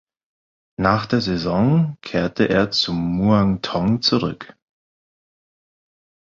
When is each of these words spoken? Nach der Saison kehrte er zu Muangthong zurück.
Nach 0.79 1.05
der 1.05 1.21
Saison 1.21 1.95
kehrte 2.01 2.49
er 2.49 2.71
zu 2.71 2.91
Muangthong 2.91 4.01
zurück. 4.01 4.57